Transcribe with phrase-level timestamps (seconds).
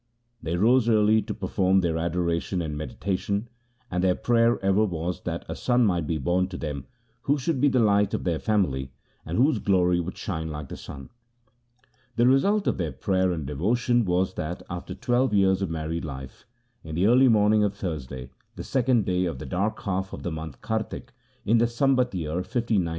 [0.41, 3.49] They rose early to perform their adoration and meditation,
[3.91, 6.87] and their prayer ever was that a son might be born to them
[7.29, 8.93] who should be the light of their family,
[9.27, 11.11] and whose glory should shine like the sun.
[12.15, 16.47] The result of their prayer and devotion was that after twelve years of married life,
[16.83, 20.23] in the early morn ing of Thursday, the second day of the dark half of
[20.23, 21.13] the month Kartik,
[21.45, 22.89] in the Sambat year 1591 (a.d.